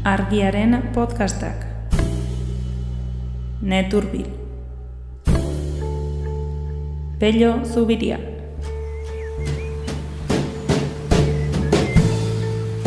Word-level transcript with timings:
Argiaren 0.00 0.80
podcastak. 0.94 1.66
Neturbil. 3.60 4.24
Pello 7.20 7.60
Zubiria. 7.68 8.16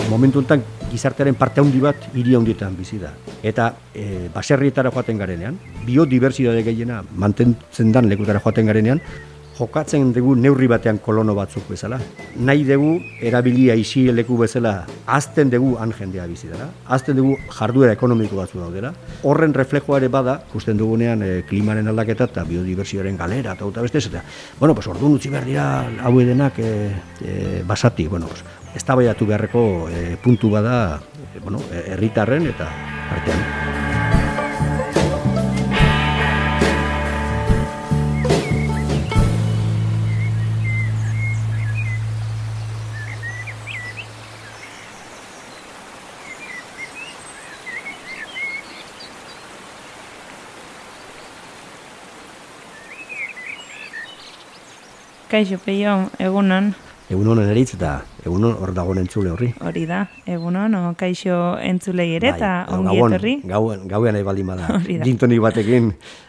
Momentu 0.10 0.41
enten 0.41 0.64
gizartearen 0.89 1.38
parte 1.38 1.62
handi 1.62 1.78
bat 1.78 2.10
hiri 2.16 2.34
handietan 2.34 2.73
bizi 2.73 2.98
da. 2.98 3.14
Eta 3.45 3.70
e, 3.93 4.32
baserrietara 4.34 4.89
joaten 4.89 5.21
garenean, 5.21 5.59
biodibertsitate 5.86 6.66
gehiena 6.66 7.04
mantentzen 7.14 7.93
dan 7.93 8.09
lekutara 8.09 8.41
joaten 8.41 8.66
garenean, 8.66 9.02
jokatzen 9.58 10.12
dugu 10.14 10.34
neurri 10.36 10.68
batean 10.68 10.98
kolono 11.04 11.36
batzuk 11.38 11.68
bezala. 11.70 12.00
Nahi 12.36 12.64
dugu 12.68 12.94
erabilia 13.22 13.76
isi 13.78 14.06
leku 14.12 14.38
bezala 14.38 14.74
azten 15.06 15.52
dugu 15.54 15.76
han 15.80 15.94
jendea 15.94 16.26
bizi 16.27 16.50
dela. 16.50 16.70
Azten 16.88 17.18
dugu 17.18 17.38
jarduera 17.52 17.94
ekonomiko 17.94 18.40
batzu 18.40 18.60
daudela. 18.60 18.94
Horren 19.24 19.54
reflejoa 19.54 20.02
ere 20.02 20.10
bada, 20.13 20.40
kusten 20.52 20.77
dugunean 20.77 21.22
e, 21.22 21.32
klimaren 21.50 21.88
aldaketa 21.91 22.30
eta 22.32 22.48
biodibertsioaren 22.50 23.18
galera 23.18 23.54
eta 23.54 23.86
beste 23.86 24.02
eta. 24.10 24.24
Bueno, 24.60 24.74
pues 24.74 24.88
orduan 24.88 25.13
utzi 25.20 25.30
behar 25.30 25.46
dira 25.46 25.68
hau 26.04 26.20
edenak 26.20 26.60
e, 26.60 26.74
e, 27.22 27.63
basati. 27.68 28.08
Bueno, 28.08 28.27
pues, 28.27 28.44
ez 28.76 28.84
beharreko 29.27 29.88
e, 29.90 30.18
puntu 30.18 30.49
bada 30.49 30.99
e, 31.35 31.40
bueno, 31.40 31.62
herritarren 31.72 32.48
eta 32.48 32.70
artean. 33.12 33.83
Kaixo, 55.34 55.57
peio, 55.57 55.95
egunon. 56.21 56.67
Egunon 57.09 57.39
eritz 57.41 57.71
eta 57.73 57.95
egunon 58.21 58.51
hor 58.62 58.70
dagoen 58.77 58.99
entzule 59.01 59.31
horri. 59.34 59.48
Hori 59.65 59.87
da, 59.89 60.03
egunon, 60.29 60.76
o, 60.77 60.81
kaixo 60.93 61.37
entzulei 61.57 62.12
ere 62.20 62.27
eta 62.35 62.49
bai, 62.67 62.76
ongi 62.76 62.99
etorri. 63.01 63.31
Gauen, 63.49 63.87
gauen 63.89 64.13
nahi 64.13 64.28
baldin 64.28 64.51
bada. 64.51 64.67
Gintonik 65.07 65.39
batekin. 65.41 65.88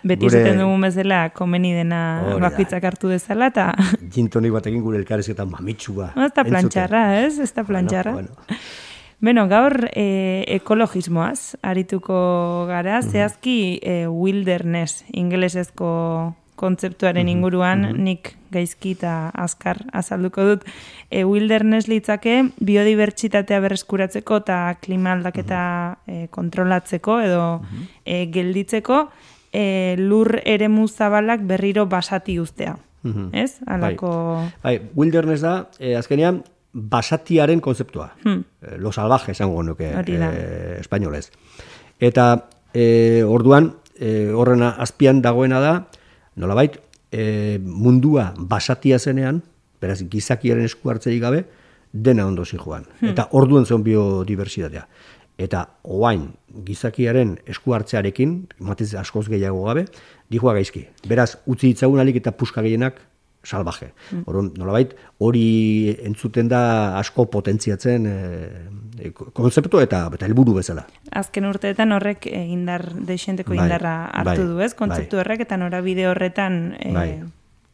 Beti 0.09 0.25
gure... 0.25 0.41
zaten 0.41 0.63
dugun 0.63 0.87
bezala, 0.87 1.19
komeni 1.37 1.75
dena 1.77 1.99
bakitzak 2.47 2.87
hartu 2.89 3.11
dezala 3.13 3.51
eta... 3.53 3.67
Gintonik 4.15 4.55
batekin 4.57 4.81
gure 4.87 4.97
elkarrezketan 5.03 5.51
mamitsua. 5.53 6.15
Ez 6.25 6.31
da 6.39 6.47
plantxarra, 6.49 7.03
ez? 7.27 7.35
Ez 7.45 7.51
da 7.53 7.67
plantxarra. 7.69 8.15
Bueno, 8.17 8.33
bueno. 8.49 8.63
Beno, 9.21 9.45
gaur 9.53 9.77
e, 9.91 10.07
ekologismoaz 10.57 11.59
arituko 11.61 12.17
gara, 12.73 13.03
zehazki 13.05 13.59
e, 13.85 13.99
wilderness, 14.09 15.05
ingelesezko 15.13 15.93
kontzeptuaren 16.65 17.29
inguruan 17.29 17.83
mm 17.83 17.91
-hmm. 17.91 18.09
nik 18.09 18.33
gaizki 18.55 18.95
eta 18.97 19.31
azkar 19.47 19.83
azalduko 19.93 20.47
dut 20.49 20.65
e, 21.11 21.25
wilderness 21.25 21.89
litzake 21.89 22.51
biodibertsitatea 22.61 23.61
berreskuratzeko 23.61 24.41
eta 24.43 24.59
klima 24.81 25.13
aldaketa 25.13 25.61
e, 26.07 26.27
kontrolatzeko 26.31 27.21
edo 27.21 27.45
e, 28.05 28.27
gelditzeko 28.35 29.09
e, 29.53 29.95
lur 29.99 30.41
eremu 30.45 30.89
zabalak 30.89 31.47
berriro 31.47 31.87
basati 31.87 32.39
ustea. 32.41 32.77
Ez? 33.33 33.61
Alako... 33.67 34.11
Bai. 34.63 34.79
bai, 34.79 34.91
wilderness 34.97 35.43
da, 35.45 35.55
e, 35.79 35.95
azkenean, 35.97 36.43
basatiaren 36.73 37.61
kontzeptua. 37.61 38.09
Hmm. 38.25 38.45
Lo 38.81 38.93
salvaje, 38.93 39.33
esango 39.33 39.63
nuke, 39.63 39.91
e, 39.93 40.79
espainolez. 40.81 41.29
Eta 42.01 42.49
e, 42.73 43.23
orduan, 43.29 43.75
e, 43.99 44.33
horrena 44.35 44.75
azpian 44.83 45.23
dagoena 45.23 45.61
da, 45.61 45.75
nolabait, 46.37 46.79
e, 47.13 47.59
mundua 47.63 48.33
basatia 48.39 48.99
zenean, 48.99 49.43
beraz, 49.81 50.03
gizakiaren 50.11 50.65
esku 50.65 50.91
hartzei 50.91 51.19
gabe, 51.21 51.45
dena 51.93 52.27
ondo 52.27 52.45
joan. 52.45 52.87
Hmm. 53.01 53.13
Eta 53.13 53.29
orduan 53.33 53.67
zen 53.67 53.83
biodiversitatea. 53.83 54.87
Eta 55.39 55.65
oain 55.83 56.29
gizakiaren 56.67 57.39
esku 57.51 57.75
hartzearekin, 57.75 58.47
matez 58.59 58.95
askoz 58.95 59.29
gehiago 59.29 59.65
gabe, 59.65 59.87
dihua 60.31 60.55
gaizki. 60.55 60.87
Beraz, 61.09 61.37
utzi 61.47 61.73
ditzagun 61.73 62.01
alik 62.01 62.17
eta 62.23 62.33
puska 62.33 62.63
gehienak 62.63 63.01
salvaje. 63.45 63.93
Mm. 64.11 64.25
Orduan, 64.27 64.51
nolabait, 64.59 64.95
hori 65.23 65.95
entzuten 66.05 66.49
da 66.51 66.63
asko 66.99 67.27
potentziatzen 67.31 68.09
e, 68.09 68.17
e, 68.99 69.13
konzeptu 69.15 69.81
eta 69.85 70.07
eta 70.15 70.27
helburu 70.27 70.57
bezala. 70.59 70.87
Azken 71.13 71.47
urteetan 71.49 71.95
horrek 71.97 72.27
indar 72.31 72.87
deixenteko 72.95 73.55
bai, 73.55 73.63
indarra 73.63 73.95
hartu 74.11 74.43
bai, 74.43 74.51
du, 74.51 74.61
ez? 74.65 74.75
Kontzeptu 74.79 75.19
bai. 75.19 75.25
horrek 75.25 75.47
eta 75.47 75.61
norabide 75.61 76.09
horretan 76.11 76.61
e, 76.79 76.93
bai, 76.95 77.09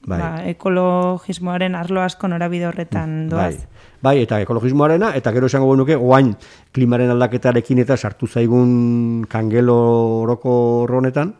bai. 0.06 0.18
Ba, 0.18 0.30
ekologismoaren 0.50 1.76
arlo 1.78 2.02
asko 2.04 2.28
norabide 2.28 2.68
horretan 2.70 3.28
bai. 3.28 3.30
doaz. 3.30 3.66
Bai. 4.00 4.16
eta 4.24 4.40
ekologismoarena, 4.40 5.12
eta 5.16 5.32
gero 5.36 5.50
esango 5.50 5.74
genuke, 5.74 5.96
oain 5.96 6.32
klimaren 6.72 7.12
aldaketarekin 7.12 7.82
eta 7.84 7.96
sartu 7.96 8.26
zaigun 8.26 9.26
kangelo 9.28 9.76
oroko 10.22 10.54
honetan, 10.88 11.34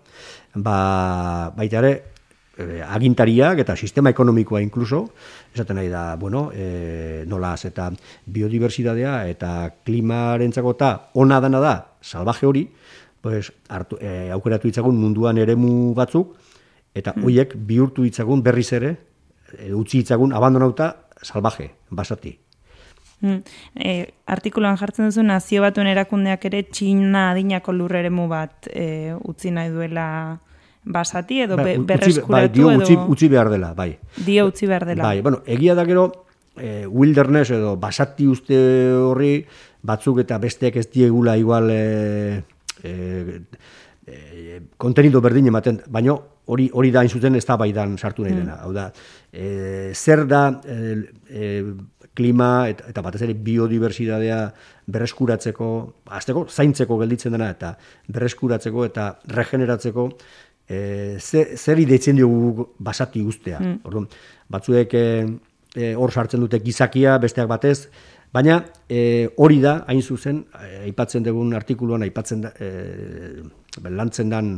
ba, 0.55 1.53
baita 1.57 1.81
ere, 1.81 1.95
e, 2.61 2.81
agintariak 2.85 3.63
eta 3.65 3.77
sistema 3.77 4.13
ekonomikoa 4.13 4.61
inkluso, 4.63 5.03
esaten 5.55 5.81
nahi 5.81 5.89
da, 5.89 6.17
bueno, 6.21 6.51
e, 6.55 7.25
nolaz 7.27 7.65
eta 7.69 7.91
biodibertsitatea 8.27 9.15
eta 9.33 9.53
klimarentzako 9.87 10.77
eta 10.77 10.91
ona 11.15 11.41
dana 11.41 11.61
da, 11.61 11.75
salvaje 12.01 12.47
hori, 12.47 12.67
pues, 13.21 13.53
hartu, 13.69 13.99
e, 14.01 14.31
aukeratu 14.33 14.69
itzagun 14.69 15.01
munduan 15.01 15.39
eremu 15.39 15.95
batzuk, 15.95 16.37
eta 16.95 17.15
hmm. 17.15 17.25
hoiek 17.25 17.57
bihurtu 17.57 18.05
itzagun 18.09 18.43
berriz 18.43 18.71
ere, 18.77 18.95
e, 19.57 19.73
utzi 19.75 20.05
itzagun 20.05 20.33
abandonauta 20.37 20.95
salvaje, 21.23 21.71
basati. 21.91 22.37
Hmm. 23.21 23.43
E, 23.77 24.15
artikuloan 24.33 24.79
jartzen 24.81 25.11
duzu 25.11 25.23
nazio 25.27 25.61
batuen 25.61 25.91
erakundeak 25.91 26.47
ere 26.49 26.63
txina 26.65 27.27
adinako 27.35 27.75
lurreremu 27.77 28.25
bat 28.31 28.71
e, 28.73 29.13
utzi 29.29 29.53
nahi 29.53 29.69
duela 29.75 30.07
basati 30.85 31.43
edo 31.45 31.57
be, 31.61 31.77
berreskuratu 31.79 32.33
bai, 32.33 32.49
dio 32.49 32.69
utzi, 32.73 32.97
utzi 32.97 33.29
behar 33.29 33.51
dela, 33.53 33.75
bai. 33.75 33.93
Dio 34.17 34.47
utzi 34.49 34.67
behar 34.67 34.87
dela. 34.89 35.05
Bai, 35.05 35.21
bueno, 35.21 35.43
egia 35.47 35.75
da 35.75 35.85
gero 35.85 36.07
e, 36.57 36.87
wilderness 36.87 37.51
edo 37.57 37.77
basati 37.77 38.27
uste 38.27 38.57
horri 38.93 39.35
batzuk 39.83 40.23
eta 40.25 40.39
besteak 40.39 40.77
ez 40.81 40.89
diegula 40.93 41.37
igual 41.41 41.71
e, 41.73 42.43
e, 42.83 43.41
e, 44.07 44.61
kontenido 44.77 45.21
berdin 45.21 45.49
ematen, 45.53 45.83
baina 45.89 46.17
hori 46.51 46.69
hori 46.73 46.91
da 46.91 47.05
inzuten 47.07 47.37
ez 47.39 47.45
da 47.47 47.57
baidan 47.61 47.97
sartu 47.99 48.25
nahi 48.25 48.35
mm. 48.35 48.43
dena. 48.43 48.59
Hau 48.65 48.73
da, 48.75 48.91
e, 49.33 49.93
zer 49.95 50.27
da 50.29 50.45
e, 50.65 50.97
e, 51.29 51.65
klima 52.17 52.69
eta, 52.69 52.89
eta 52.91 53.03
batez 53.07 53.23
ere 53.23 53.37
biodibertsitatea 53.39 54.41
berreskuratzeko, 54.91 55.69
azteko, 56.19 56.45
zaintzeko 56.51 56.99
gelditzen 57.01 57.37
dena 57.37 57.53
eta 57.55 57.77
berreskuratzeko 58.11 58.85
eta 58.89 59.13
regeneratzeko 59.31 60.09
e, 60.71 61.19
zer, 61.19 61.57
zer 61.59 61.83
idetzen 61.83 62.17
diogu 62.17 62.69
basati 62.79 63.25
guztea. 63.27 63.59
Mm. 63.59 63.81
Orduan, 63.89 64.07
batzuek 64.51 64.95
e, 64.95 65.05
hor 65.99 66.15
sartzen 66.15 66.43
dute 66.45 66.61
gizakia, 66.63 67.19
besteak 67.23 67.51
batez, 67.51 67.91
baina 68.35 68.61
e, 68.87 69.29
hori 69.43 69.59
da, 69.63 69.81
hain 69.91 70.03
zuzen, 70.03 70.45
aipatzen 70.87 71.27
dugun 71.27 71.55
artikuluan, 71.59 72.07
aipatzen 72.07 72.47
da, 72.47 72.55
e, 72.63 73.91
lantzen 73.91 74.31
dan 74.31 74.55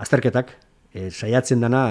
azterketak, 0.00 0.54
e, 0.94 1.10
saiatzen 1.10 1.60
dana 1.60 1.84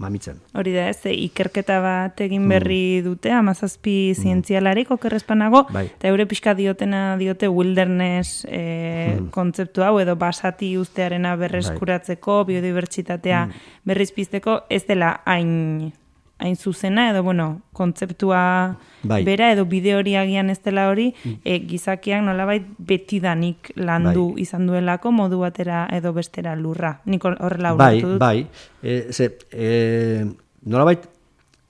mamitzen. 0.00 0.40
Hori 0.56 0.72
da, 0.74 0.88
ez, 0.90 1.04
ikerketa 1.04 1.78
bat 1.84 2.20
egin 2.24 2.42
mm. 2.46 2.54
berri 2.54 2.82
dute, 3.04 3.32
amazazpi 3.36 3.96
mm. 4.10 4.22
zientzialarik 4.22 4.90
okerrezpanago, 4.96 5.66
bai. 5.74 5.86
eta 5.92 6.10
eure 6.10 6.26
pixka 6.30 6.54
diotena 6.58 7.02
diote 7.20 7.50
wilderness 7.52 8.46
e, 8.48 9.20
kontzeptu 9.34 9.84
hau, 9.86 9.94
edo 10.02 10.16
basati 10.20 10.72
ustearena 10.80 11.36
berreskuratzeko, 11.40 12.42
bai. 12.42 12.54
biodibertsitatea 12.54 13.46
mm. 13.46 13.72
berrizpizteko, 13.92 14.62
ez 14.72 14.84
dela 14.88 15.18
hain 15.28 15.92
hain 16.40 16.56
zuzena, 16.56 17.10
edo, 17.10 17.22
bueno, 17.22 17.62
kontzeptua 17.72 18.78
bai. 19.02 19.22
bera, 19.24 19.52
edo 19.52 19.66
bide 19.68 19.94
hori 19.96 20.16
agian 20.16 20.50
ez 20.50 20.58
dela 20.64 20.88
hori, 20.90 21.10
mm. 21.12 21.40
e, 21.44 21.60
gizakiak 21.70 22.24
nolabait 22.24 22.66
betidanik 22.78 23.72
landu 23.76 24.32
bai. 24.34 24.42
izan 24.48 24.66
duelako, 24.66 25.12
modu 25.12 25.40
batera 25.44 25.86
edo 25.92 26.12
bestera 26.16 26.56
lurra. 26.56 26.98
Nik 27.04 27.24
horrela 27.30 27.74
bai, 27.78 27.94
dut. 28.02 28.18
Bai, 28.20 28.46
e, 28.82 29.00
ze, 29.12 29.32
e, 29.52 30.26
nolabait, 30.64 31.06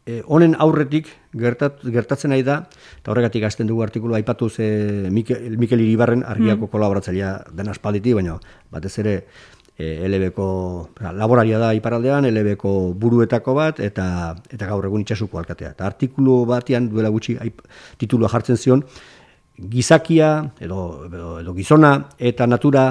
e, 0.07 0.21
honen 0.27 0.57
aurretik 0.59 1.11
gertat, 1.37 1.83
gertatzen 1.85 2.33
nahi 2.33 2.43
da, 2.47 2.61
eta 2.99 3.13
horregatik 3.13 3.45
azten 3.47 3.69
dugu 3.71 3.85
artikulu 3.85 4.17
aipatu 4.19 4.49
ze 4.51 4.67
Mikel, 5.13 5.57
Mikel 5.59 5.83
Iribarren 5.85 6.25
argiako 6.27 6.67
mm. 6.67 6.73
kolaboratzailea 6.73 7.33
den 7.57 7.71
aspalditi, 7.71 8.15
baina 8.17 8.39
batez 8.73 8.97
ere, 9.03 9.15
e, 9.81 10.09
LBko 10.09 10.47
laboraria 11.17 11.59
da 11.59 11.73
iparaldean, 11.77 12.29
LBko 12.29 12.93
buruetako 13.01 13.55
bat, 13.57 13.81
eta 13.81 14.07
eta 14.53 14.69
gaur 14.69 14.87
egun 14.91 15.05
itxasuko 15.07 15.41
alkatea. 15.41 15.73
Eta 15.77 15.87
artikulu 15.89 16.43
batean 16.51 16.91
duela 16.93 17.13
gutxi 17.13 17.39
aip, 17.41 17.63
titulua 18.01 18.29
jartzen 18.33 18.61
zion, 18.61 18.85
gizakia 19.57 20.31
edo, 20.61 21.07
edo, 21.09 21.55
gizona 21.57 21.95
eta 22.19 22.47
natura 22.49 22.87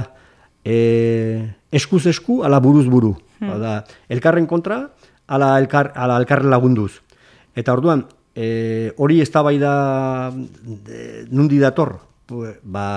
e, 0.66 1.46
eskuz 1.72 2.06
esku 2.10 2.42
ala 2.46 2.62
buruz 2.64 2.88
buru. 2.90 3.16
Hmm. 3.40 3.60
Da, 3.62 3.76
elkarren 4.10 4.48
kontra 4.50 4.88
ala, 5.28 5.54
elkar, 5.62 5.94
ala 5.96 6.18
elkarren 6.20 6.50
lagunduz. 6.50 7.00
Eta 7.56 7.74
orduan, 7.74 8.06
e, 8.34 8.94
hori 8.98 9.22
ez 9.22 9.30
da 9.32 9.44
bai 9.46 9.58
da 9.62 9.74
nundi 11.30 11.60
dator, 11.62 11.98
ba, 12.64 12.88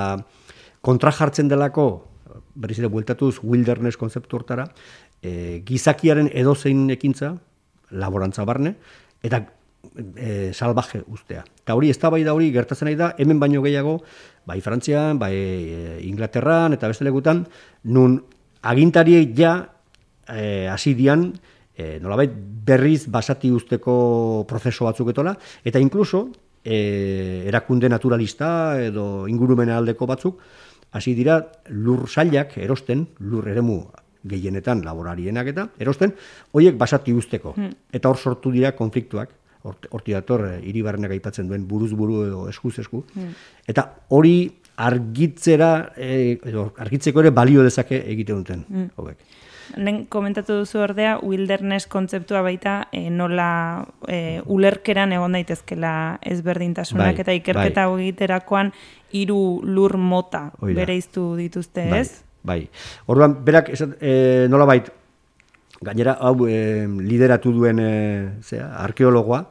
kontra 0.80 1.12
jartzen 1.12 1.48
delako, 1.48 2.11
berriz 2.54 2.78
ere 2.78 2.90
bueltatuz, 2.92 3.38
wilderness 3.42 3.98
konzeptu 4.00 4.38
hortara, 4.38 4.68
e, 5.22 5.62
gizakiaren 5.66 6.30
edozein 6.32 6.88
ekintza, 6.94 7.34
laborantza 7.90 8.44
barne, 8.48 8.76
eta 9.22 9.44
e, 10.16 10.50
salvaje 10.54 11.02
ustea. 11.06 11.44
Eta 11.62 11.76
hori, 11.76 11.90
ez 11.90 11.98
da 11.98 12.10
bai 12.10 12.22
da 12.24 12.34
hori, 12.34 12.50
gertatzen 12.54 12.88
nahi 12.88 12.98
da, 12.98 13.12
hemen 13.18 13.40
baino 13.40 13.62
gehiago, 13.64 13.98
bai 14.46 14.60
Frantzian, 14.60 15.18
bai 15.18 15.32
e, 15.34 15.98
Inglaterran, 16.08 16.76
eta 16.76 16.90
beste 16.90 17.06
legutan, 17.06 17.44
nun 17.84 18.20
agintariei 18.62 19.32
ja 19.36 19.56
e, 20.28 20.68
hasi 20.70 20.94
dian, 20.98 21.30
e, 21.76 21.98
nolabait 22.02 22.32
berriz 22.66 23.06
basati 23.10 23.50
usteko 23.50 24.44
prozeso 24.48 24.86
batzuk 24.86 25.12
etola, 25.12 25.34
eta 25.64 25.82
inkluso, 25.82 26.28
e, 26.64 27.44
erakunde 27.48 27.90
naturalista 27.90 28.80
edo 28.82 29.26
ingurumena 29.28 29.78
aldeko 29.78 30.06
batzuk, 30.06 30.42
hasi 30.92 31.14
dira 31.16 31.40
lur 31.68 32.08
sailak 32.08 32.56
erosten, 32.60 33.06
lur 33.20 33.48
eremu 33.48 33.82
gehienetan 34.28 34.84
laborarienak 34.86 35.48
eta 35.50 35.66
erosten, 35.82 36.12
hoiek 36.52 36.76
basati 36.78 37.14
usteko. 37.16 37.54
Hmm. 37.56 37.72
Eta 37.92 38.10
hor 38.10 38.18
sortu 38.18 38.52
dira 38.54 38.72
konfliktuak, 38.78 39.32
horti 39.64 40.14
dator, 40.14 40.46
eh, 40.48 40.60
iribarrenak 40.70 41.14
aipatzen 41.16 41.48
duen 41.48 41.66
buruz 41.68 41.92
buru 41.98 42.24
edo 42.26 42.48
eskuz 42.50 42.78
esku. 42.82 43.04
Hmm. 43.14 43.32
Eta 43.66 43.88
hori 44.10 44.36
argitzera, 44.82 45.92
e, 45.96 46.38
edo, 46.50 46.72
argitzeko 46.80 47.20
ere 47.20 47.30
balio 47.30 47.62
dezake 47.62 48.02
egite 48.14 48.32
duten. 48.32 48.64
Hmm. 48.68 48.88
Nen 49.76 50.04
komentatu 50.12 50.58
duzu 50.62 50.82
ordea, 50.84 51.16
wilderness 51.22 51.88
kontzeptua 51.90 52.42
baita 52.44 52.88
e, 52.92 53.08
nola 53.10 53.84
e, 54.08 54.40
ulerkeran 54.46 55.12
egon 55.16 55.38
daitezkela 55.38 55.94
ezberdintasunak 56.34 57.14
bai, 57.14 57.24
eta 57.24 57.36
ikerketa 57.38 57.86
bai. 57.88 58.08
egiterakoan 58.08 58.72
hiru 59.12 59.60
lur 59.64 59.96
mota 59.96 60.50
bere 60.60 60.96
iztu 60.96 61.32
dituzte, 61.36 61.86
bai, 61.90 62.00
ez? 62.00 62.24
Bai, 62.42 62.58
orduan, 63.06 63.38
berak, 63.44 63.70
e, 64.00 64.46
nola 64.50 64.66
bait, 64.66 64.90
gainera, 65.82 66.16
hau 66.20 66.48
e, 66.48 66.86
lideratu 66.86 67.52
duen 67.54 67.80
e, 67.82 67.92
zera, 68.42 68.72
arkeologoa, 68.82 69.44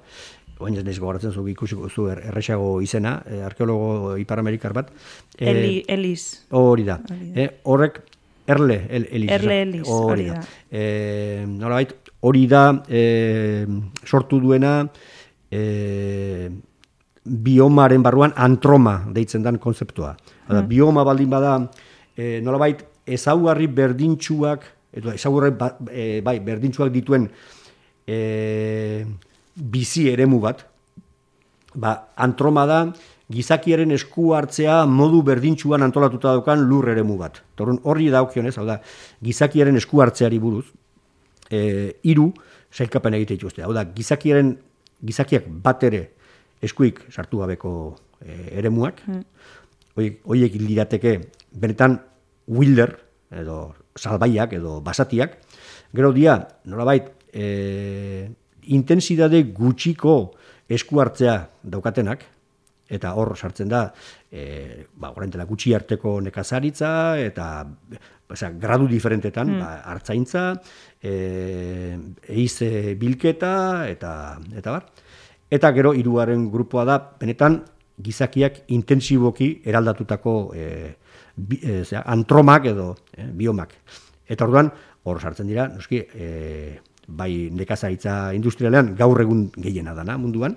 oin 0.61 0.77
ez 0.77 0.99
gogoratzen 0.99 1.33
zu 1.33 1.43
ikusiko 1.49 1.89
zu 1.89 2.07
er, 2.11 2.21
erresago 2.29 2.73
izena, 2.85 3.17
e, 3.25 3.41
arkeologo 3.45 4.15
iparamerikar 4.21 4.73
bat. 4.77 4.91
E, 5.37 5.49
Eli, 5.49 5.83
Elis. 5.87 6.47
Hori 6.51 6.85
da. 6.87 6.99
E, 7.09 7.47
horrek, 7.63 8.01
Erle, 8.51 8.81
el, 8.89 9.07
Elis. 9.11 9.31
Erle 9.37 9.61
Elis, 9.65 9.87
hori 9.89 10.27
da. 10.29 10.41
E, 10.69 11.45
hori 12.21 12.43
da 12.47 12.65
e, 12.87 13.65
sortu 14.05 14.39
duena 14.43 14.75
e, 15.49 16.49
biomaren 17.23 18.03
barruan 18.03 18.33
antroma 18.35 18.99
deitzen 19.13 19.43
den 19.43 19.59
konzeptua. 19.61 20.15
Mm. 20.49 20.67
Bioma 20.69 21.05
baldin 21.07 21.29
bada, 21.29 21.55
e, 22.15 22.39
nolabait, 22.43 22.83
ezaugarri 23.05 23.67
berdintxuak, 23.67 24.65
edo 24.93 25.13
ezaugarri 25.13 25.55
ba, 25.57 25.71
e, 25.89 26.21
bai, 26.25 26.39
berdintxuak 26.45 26.91
dituen 26.93 27.29
e, 28.07 29.05
bizi 29.55 30.09
eremu 30.11 30.39
bat, 30.43 30.65
ba, 31.75 31.95
antroma 32.17 32.65
da, 32.69 32.81
gizakiaren 33.31 33.91
esku 33.95 34.31
hartzea 34.35 34.81
modu 34.89 35.21
berdintsuan 35.25 35.85
antolatuta 35.85 36.35
daukan 36.35 36.63
lur 36.67 36.89
eremu 36.91 37.17
bat. 37.19 37.41
Torun 37.55 37.79
horri 37.83 38.09
daukionez, 38.13 38.55
hau 38.59 38.65
da, 38.67 38.79
gizakiaren 39.23 39.77
esku 39.79 40.01
hartzeari 40.03 40.39
buruz, 40.41 40.65
e, 41.49 41.93
iru, 42.11 42.29
sailkapen 42.71 43.17
egite 43.19 43.37
dituzte. 43.37 43.63
Hau 43.65 43.73
da, 43.75 43.85
gizakiaren, 43.95 44.55
gizakiak 45.01 45.47
bat 45.63 45.83
ere 45.87 46.03
eskuik 46.61 47.03
sartu 47.11 47.41
gabeko 47.41 47.73
e, 48.21 48.35
eremuak, 48.61 49.01
mm. 49.07 49.23
hoiek 50.29 50.57
lirateke, 50.61 51.17
benetan 51.51 51.99
wilder, 52.51 52.95
edo 53.31 53.71
salbaiak, 53.97 54.53
edo 54.59 54.79
basatiak, 54.83 55.39
gero 55.95 56.11
dia, 56.15 56.37
nolabait, 56.65 57.09
e, 57.33 58.29
intensidade 58.71 59.43
gutxiko 59.55 60.15
esku 60.71 61.01
hartzea 61.01 61.35
daukatenak, 61.63 62.23
eta 62.91 63.13
hor 63.15 63.35
sartzen 63.37 63.69
da 63.71 63.85
e, 64.31 64.85
ba 64.95 65.13
oraintela 65.15 65.47
gutxi 65.49 65.73
arteko 65.77 66.19
nekazaritza 66.21 66.91
eta 67.19 67.47
osea 68.31 68.51
gradu 68.59 68.87
diferentetan 68.91 69.47
mm. 69.55 69.59
ba 69.59 69.71
hartzaintza 69.93 70.43
eh 71.01 71.97
eiz 72.27 72.59
bilketa 72.99 73.87
eta 73.89 74.13
eta 74.55 74.71
bar 74.71 74.85
eta 75.51 75.71
gero 75.75 75.93
hiruaren 75.93 76.49
grupoa 76.51 76.85
da 76.85 76.97
benetan 77.19 77.61
gizakiak 78.01 78.63
intensiboki 78.67 79.61
eraldatutako 79.65 80.35
e, 80.55 80.67
e, 81.61 81.81
antromak 82.05 82.71
edo 82.71 82.95
e, 83.13 83.27
biomak 83.41 83.75
eta 84.27 84.47
orduan 84.47 84.71
hor 85.03 85.19
sartzen 85.19 85.49
dira 85.49 85.67
noski 85.67 85.99
e, 85.99 86.79
bai 87.07 87.49
nekazaritza 87.51 88.31
industrialean 88.37 88.93
gaur 88.95 89.19
egun 89.21 89.49
gehiena 89.57 89.93
dana 89.97 90.17
munduan 90.21 90.55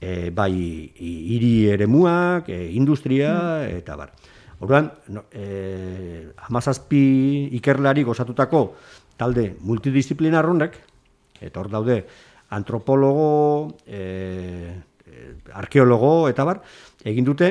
e, 0.00 0.30
bai 0.30 0.52
hiri 0.96 1.68
eremuak, 1.70 2.48
e, 2.48 2.72
industria 2.72 3.32
mm. 3.36 3.78
eta 3.82 3.96
bar. 3.96 4.12
Orduan, 4.60 4.90
no, 5.08 5.24
e, 5.32 6.26
amazazpi 6.48 7.48
ikerlari 7.56 8.04
gozatutako 8.04 8.64
talde 9.20 9.54
multidisciplinar 9.60 10.48
honek, 10.48 10.76
eta 11.40 11.60
hor 11.60 11.70
daude 11.72 12.02
antropologo, 12.56 13.76
e, 13.86 14.72
arkeologo 15.54 16.28
eta 16.30 16.44
bar, 16.44 16.62
egin 17.04 17.26
dute 17.26 17.50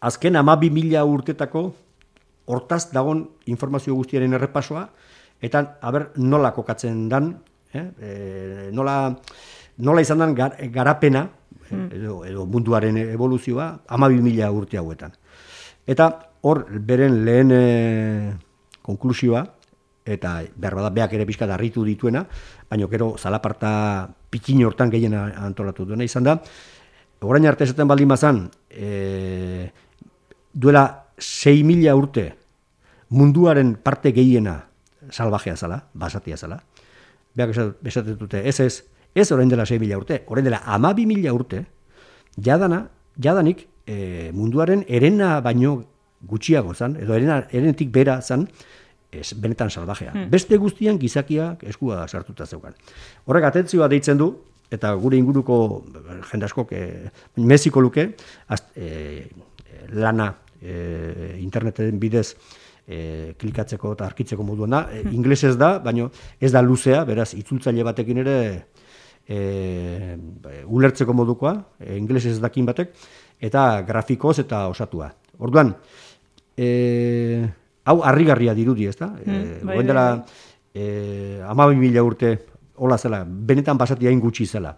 azken 0.00 0.36
amabi 0.38 0.70
mila 0.70 1.04
urtetako 1.04 1.68
hortaz 2.48 2.88
dagon 2.92 3.26
informazio 3.50 3.96
guztiaren 3.98 4.36
errepasoa, 4.38 4.86
eta 5.44 5.64
haber 5.84 6.10
nola 6.16 6.52
kokatzen 6.56 7.08
dan, 7.08 7.34
eh? 7.72 7.84
e, 8.00 8.12
nola 8.72 9.16
nola 9.78 10.02
izan 10.02 10.18
den 10.22 10.34
garapena, 10.72 11.28
hmm. 11.70 11.88
edo, 11.94 12.22
edo 12.26 12.46
munduaren 12.46 12.96
evoluzioa, 12.96 13.68
ama 13.88 14.08
mila 14.08 14.50
urte 14.52 14.78
hauetan. 14.78 15.12
Eta 15.86 16.08
hor, 16.42 16.66
beren 16.84 17.24
lehen 17.24 17.52
e, 17.54 17.62
konklusioa, 18.82 19.44
eta 20.08 20.38
behar 20.56 20.78
bada 20.78 20.90
beak 20.94 21.14
ere 21.16 21.26
pixka 21.28 21.46
darritu 21.46 21.84
dituena, 21.84 22.24
baina 22.68 22.88
gero 22.88 23.14
zalaparta 23.18 24.08
pikin 24.30 24.64
hortan 24.64 24.90
gehien 24.90 25.14
antolatu 25.14 25.84
duena 25.88 26.04
izan 26.04 26.24
da, 26.24 26.38
orain 27.20 27.46
arte 27.46 27.64
esaten 27.64 27.88
baldin 27.88 28.08
bazan, 28.08 28.46
e, 28.70 29.68
duela 30.52 30.84
6 31.18 31.64
mila 31.66 31.94
urte 31.98 32.30
munduaren 33.10 33.74
parte 33.82 34.12
gehiena 34.12 34.60
salvajea 35.10 35.56
zala, 35.56 35.82
basatia 35.94 36.36
zala, 36.36 36.60
beak 37.34 37.54
esaten 37.56 38.16
dute, 38.18 38.42
ez 38.48 38.60
ez, 38.60 38.84
Ez 39.14 39.30
orain 39.32 39.48
dela 39.48 39.66
6 39.66 39.80
mila 39.80 39.98
urte, 39.98 40.22
orain 40.26 40.44
dela 40.44 40.62
ama 40.66 40.92
bi 40.94 41.06
mila 41.06 41.32
urte, 41.34 41.64
jadana, 42.36 42.88
jadanik 43.18 43.66
e, 43.86 44.30
munduaren 44.34 44.84
erena 44.88 45.38
baino 45.40 45.78
gutxiago 46.28 46.74
zan, 46.74 46.96
edo 47.00 47.14
erena, 47.14 47.40
erenetik 47.50 47.90
bera 47.94 48.20
zan, 48.22 48.46
ez, 49.12 49.32
benetan 49.34 49.70
salvajea. 49.70 50.12
Hmm. 50.12 50.28
Beste 50.30 50.58
guztian 50.60 50.98
gizakia 50.98 51.54
eskua 51.66 52.06
sartuta 52.08 52.46
zeukan. 52.46 52.76
Horrek 53.26 53.48
atentzioa 53.50 53.88
deitzen 53.88 54.20
du, 54.20 54.32
eta 54.70 54.92
gure 55.00 55.16
inguruko 55.16 55.58
jendaskok 56.30 56.72
e, 56.76 56.82
meziko 57.40 57.80
luke, 57.80 58.10
az, 58.48 58.62
e, 58.76 59.28
lana 59.96 60.34
e, 60.60 61.36
interneten 61.40 61.98
bidez 62.00 62.34
e, 62.86 63.34
klikatzeko 63.38 63.94
eta 63.96 64.08
arkitzeko 64.08 64.44
moduan 64.44 64.76
da. 64.76 64.82
E, 64.92 65.04
inglesez 65.12 65.56
da, 65.60 65.76
baino 65.84 66.10
ez 66.40 66.52
da 66.52 66.62
luzea, 66.64 67.04
beraz, 67.08 67.32
itzultzaile 67.38 67.86
batekin 67.86 68.22
ere 68.24 68.36
e, 69.28 70.16
ulertzeko 70.64 71.12
modukoa, 71.12 71.54
e, 71.78 71.96
inglesez 71.98 72.38
dakin 72.40 72.66
batek, 72.66 72.94
eta 73.38 73.82
grafikoz 73.86 74.38
eta 74.40 74.66
osatua. 74.72 75.10
Orduan, 75.38 75.74
e, 76.56 76.68
hau 77.84 78.00
harrigarria 78.02 78.54
dirudi, 78.56 78.88
ez 78.88 78.96
da? 78.96 79.12
Mm, 79.12 79.34
e, 79.34 79.58
bai, 79.64 79.76
bai, 79.82 79.94
bai. 79.94 80.46
E, 80.74 80.86
ama 81.46 81.68
mila 81.74 82.04
urte, 82.04 82.32
hola 82.78 82.98
zela, 82.98 83.24
benetan 83.26 83.78
basati 83.78 84.06
hain 84.06 84.20
gutxi 84.20 84.46
zela. 84.46 84.74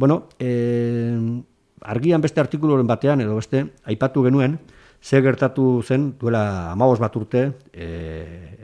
Bueno, 0.00 0.24
e, 0.38 0.50
argian 1.80 2.20
beste 2.20 2.40
artikuloren 2.40 2.86
batean, 2.88 3.20
edo 3.20 3.36
beste, 3.36 3.66
aipatu 3.84 4.24
genuen, 4.24 4.58
ze 5.00 5.20
gertatu 5.24 5.82
zen, 5.82 6.14
duela 6.20 6.72
amabos 6.72 6.98
bat 7.00 7.16
urte, 7.16 7.46
e, 7.72 7.88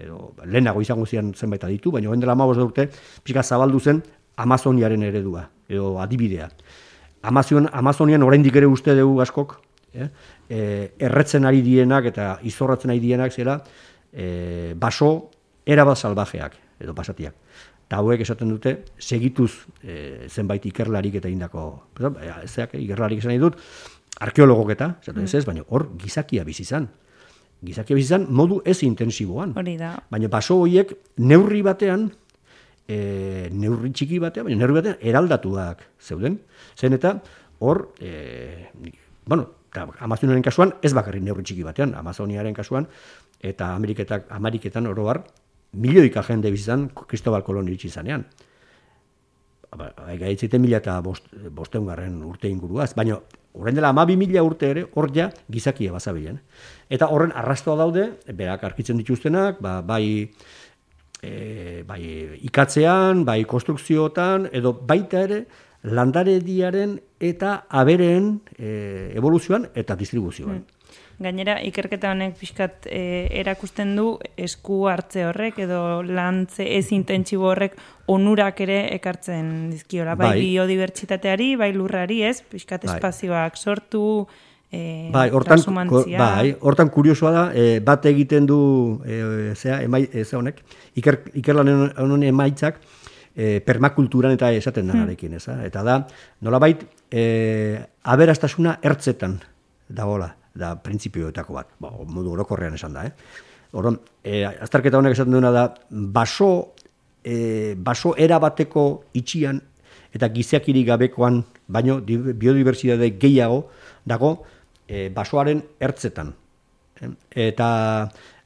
edo, 0.05 0.35
lehenago 0.45 0.83
izango 0.85 1.07
zian 1.07 1.33
zenbait 1.35 1.65
aditu, 1.65 1.93
baina 1.93 2.13
dela 2.17 2.33
amabos 2.33 2.59
urte, 2.59 2.89
pixka 3.25 3.43
zabaldu 3.43 3.81
zen, 3.81 4.03
Amazoniaren 4.37 5.03
eredua, 5.03 5.49
edo 5.69 5.97
adibidea. 6.01 6.51
Amazon, 7.23 7.69
Amazonian 7.73 8.23
oraindik 8.23 8.57
ere 8.57 8.69
uste 8.71 8.95
dugu 8.95 9.21
askok, 9.25 9.57
eh? 9.95 10.09
E, 10.49 10.59
erretzen 11.09 11.47
ari 11.49 11.63
dienak 11.65 12.11
eta 12.13 12.37
izorratzen 12.47 12.93
ari 12.93 13.01
dienak 13.03 13.33
zera 13.33 13.57
e, 14.13 14.75
baso 14.79 15.31
erabat 15.67 15.99
salvajeak 15.99 16.59
edo 16.81 16.95
basatiak. 16.95 17.35
Eta 17.87 18.01
hauek 18.03 18.23
esaten 18.23 18.51
dute, 18.51 18.77
segituz 18.99 19.53
e, 19.83 20.27
zenbait 20.29 20.65
ikerlarik 20.67 21.21
eta 21.21 21.31
indako, 21.31 21.67
ezak, 22.43 22.75
ikerlarik 22.75 23.23
esan 23.23 23.33
nahi 23.33 23.43
dut, 23.43 23.59
arkeologok 24.21 24.73
eta, 24.75 24.93
mm. 25.07 25.25
ez 25.25 25.35
ez, 25.39 25.45
baina 25.47 25.65
hor 25.69 25.89
gizakia 25.99 26.45
bizizan. 26.45 26.89
Gizakia 27.67 27.97
bizizan 27.97 28.27
modu 28.29 28.61
ez 28.69 28.83
intensiboan. 28.85 29.55
Hori 29.57 29.77
da. 29.81 29.95
Baina 30.13 30.29
baso 30.29 30.59
horiek 30.61 30.93
neurri 31.23 31.63
batean, 31.65 32.11
e, 32.89 33.49
neurri 33.53 33.93
txiki 33.93 34.21
batean, 34.23 34.47
baina 34.49 34.61
neurri 34.63 34.79
batean 34.81 34.99
eraldatuak 35.01 35.85
zeuden. 36.01 36.41
Zen 36.79 36.97
eta 36.97 37.19
hor, 37.59 37.89
e, 38.01 38.71
bueno, 39.27 39.53
Amazonaren 39.77 40.41
kasuan 40.41 40.73
ez 40.81 40.95
bakarri 40.97 41.21
neurri 41.21 41.45
txiki 41.45 41.65
batean, 41.67 41.93
Amazoniaren 41.99 42.55
kasuan, 42.57 42.87
eta 43.45 43.75
Ameriketak, 43.77 44.31
Ameriketan 44.33 44.87
oroar, 44.89 45.23
milioika 45.77 46.23
jende 46.25 46.51
bizizan 46.51 46.89
Cristobal 46.97 47.45
Colón 47.45 47.69
iritsi 47.69 47.91
zanean. 47.91 48.25
Ba, 49.77 49.91
Gaitzite 50.17 50.59
mila 50.63 50.79
eta 50.81 50.95
bost, 51.05 51.27
bosteungarren 51.53 52.23
urte 52.25 52.49
inguruaz, 52.49 52.95
baina 52.97 53.19
horren 53.57 53.77
dela 53.77 53.91
amabi 53.93 54.17
mila 54.17 54.45
urte 54.47 54.71
ere, 54.71 54.87
hor 54.95 55.11
ja 55.13 55.29
gizakia 55.53 55.93
bazabilen. 55.93 56.39
Eta 56.89 57.11
horren 57.13 57.35
arrastoa 57.37 57.77
daude, 57.77 58.07
berak 58.39 58.65
arkitzen 58.65 58.97
dituztenak, 59.01 59.61
ba, 59.61 59.81
bai, 59.85 60.31
e, 61.27 61.83
bai 61.87 62.03
ikatzean, 62.47 63.25
bai 63.27 63.43
konstrukziotan, 63.49 64.49
edo 64.53 64.73
baita 64.87 65.25
ere, 65.27 65.43
landare 65.87 66.39
diaren 66.43 66.97
eta 67.23 67.67
abereen 67.69 68.41
e, 68.59 69.13
evoluzioan 69.19 69.69
eta 69.75 69.99
distribuzioan. 69.99 70.63
Mm. 70.63 70.73
Gainera, 71.17 71.55
ikerketa 71.65 72.11
honek 72.13 72.35
pixkat 72.37 72.87
e, 72.93 73.01
erakusten 73.41 73.95
du 73.97 74.11
esku 74.37 74.83
hartze 74.91 75.25
horrek 75.25 75.63
edo 75.65 76.03
lantze 76.05 76.67
ez 76.77 76.91
intentsibo 76.93 77.49
horrek 77.55 77.79
onurak 78.13 78.61
ere 78.67 78.83
ekartzen 78.99 79.71
dizkiola. 79.71 80.13
Bai, 80.15 80.35
bai 80.35 80.43
biodibertsitateari, 80.43 81.55
bai 81.57 81.71
lurrari 81.73 82.21
ez, 82.29 82.43
pixkat 82.45 82.85
bai. 82.85 82.99
espazioak 82.99 83.57
sortu, 83.57 84.27
e, 84.71 85.11
bai, 85.13 85.31
hortan, 85.31 85.63
bai, 86.19 86.57
hortan 86.61 86.91
kuriosoa 86.91 87.33
da, 87.33 87.45
e, 87.55 87.81
bat 87.85 88.07
egiten 88.07 88.47
du, 88.47 88.59
e, 89.07 89.55
zera, 89.55 89.81
emai, 89.85 90.05
e, 90.13 90.25
honek, 90.37 90.63
iker, 90.99 91.21
ikerlanen 91.43 91.93
honen 92.03 92.27
emaitzak, 92.31 92.81
e, 93.37 93.61
permakulturan 93.67 94.35
eta 94.37 94.51
esaten 94.57 94.89
danarekin, 94.91 95.37
hmm. 95.37 95.43
eza? 95.43 95.59
Eta 95.67 95.85
da, 95.87 96.01
nolabait, 96.47 96.83
e, 97.11 97.79
aberastasuna 98.03 98.79
ertzetan 98.83 99.39
dagoela 99.89 100.33
da 100.57 100.75
printzipioetako 100.81 101.57
bat, 101.57 101.71
ba, 101.83 101.93
modu 102.09 102.33
orokorrean 102.35 102.75
esan 102.79 102.97
da, 102.97 103.07
eh? 103.07 103.45
Orduan, 103.77 103.99
e, 104.25 104.43
azterketa 104.47 104.99
honek 104.99 105.17
esaten 105.17 105.37
duena 105.37 105.53
da, 105.53 105.69
baso, 105.91 106.73
e, 107.23 107.75
baso 107.77 108.15
era 108.17 108.39
bateko 108.43 108.87
itxian 109.19 109.61
eta 110.17 110.31
gizeakiri 110.33 110.85
gabekoan, 110.87 111.43
baino 111.69 111.99
biodibertsitate 112.01 113.11
gehiago 113.21 113.67
dago 114.09 114.47
e, 114.89 115.09
basoaren 115.15 115.63
ertzetan. 115.81 116.35
Eta 117.37 117.69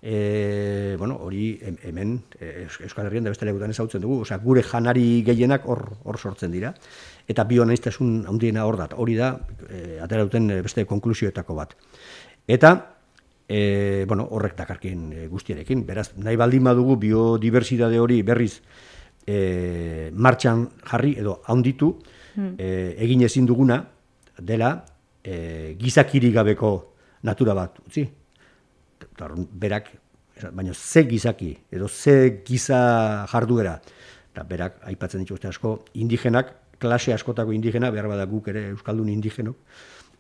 e, 0.03 0.97
bueno, 0.99 1.21
hori 1.23 1.53
hemen 1.87 2.17
Euskal 2.41 3.07
Herrian 3.07 3.29
da 3.29 3.31
beste 3.31 3.47
legutan 3.47 3.71
ezautzen 3.71 4.03
dugu, 4.03 4.23
osea, 4.25 4.41
gure 4.43 4.65
janari 4.67 5.23
gehienak 5.23 5.69
hor 5.71 5.85
hor 6.03 6.19
sortzen 6.19 6.51
dira 6.51 6.73
eta 7.31 7.45
bionaiztasun 7.45 8.25
handiena 8.27 8.65
hor 8.67 8.81
da. 8.81 8.89
Hori 8.97 9.15
da 9.19 9.37
e, 9.69 10.01
atera 10.03 10.27
duten 10.27 10.51
beste 10.65 10.85
konklusioetako 10.89 11.55
bat. 11.55 11.77
Eta 12.49 12.73
e, 13.51 14.05
bueno, 14.09 14.27
horrek 14.31 14.57
dakarkin 14.59 15.13
e, 15.13 15.27
guztiarekin, 15.29 15.85
beraz, 15.87 16.13
nahi 16.17 16.39
baldin 16.39 16.67
badugu 16.71 16.97
biodibertsitate 17.03 17.99
hori 17.99 18.23
berriz 18.27 18.61
e, 19.27 20.11
martxan 20.15 20.69
jarri 20.87 21.17
edo 21.19 21.41
handitu, 21.51 21.97
hmm. 22.37 22.55
e, 22.59 22.95
egin 23.07 23.27
ezin 23.27 23.47
duguna 23.47 23.83
dela 24.39 24.73
e, 25.25 25.77
gizakiri 25.79 26.33
gabeko 26.33 26.73
natura 27.23 27.55
bat, 27.55 27.81
utzi? 27.87 28.07
Berak, 29.61 29.91
baina 30.53 30.73
ze 30.75 31.05
gizaki 31.09 31.51
edo 31.71 31.89
ze 31.89 32.43
giza 32.45 33.27
jarduera, 33.31 33.81
eta 34.33 34.45
berak 34.45 34.81
aipatzen 34.89 35.25
dituzte 35.25 35.49
asko, 35.49 35.85
indigenak, 35.95 36.55
klase 36.81 37.13
askotako 37.13 37.53
indigena, 37.53 37.91
behar 37.91 38.09
bada 38.09 38.25
guk 38.27 38.49
ere 38.49 38.71
Euskaldun 38.71 39.09
indigenok, 39.13 39.57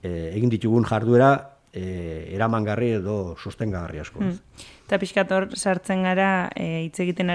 e, 0.02 0.30
egin 0.36 0.52
ditugun 0.52 0.84
jarduera 0.84 1.32
e, 1.72 2.34
eramangarri 2.34 2.94
edo 2.98 3.36
sostengarri 3.38 4.00
asko. 4.02 4.20
Hmm. 4.22 4.38
Eta 4.90 4.98
pixkator 4.98 5.46
sartzen 5.54 6.02
gara 6.02 6.48
e, 6.58 6.86
hitz 6.88 6.98
egiten 7.04 7.30